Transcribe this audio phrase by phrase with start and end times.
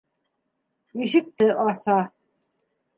[1.01, 1.97] Ишекте аса.